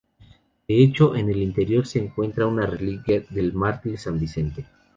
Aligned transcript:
De 0.67 0.83
hecho, 0.83 1.15
en 1.15 1.29
el 1.29 1.39
interior 1.43 1.85
se 1.85 1.99
encuentra 1.99 2.47
una 2.47 2.65
reliquia 2.65 3.21
del 3.29 3.53
mártir 3.53 3.99
San 3.99 4.19
Vicente. 4.19 4.65